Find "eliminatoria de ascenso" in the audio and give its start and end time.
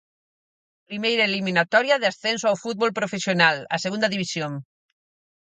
1.29-2.45